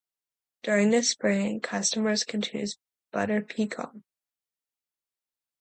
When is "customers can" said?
1.59-2.41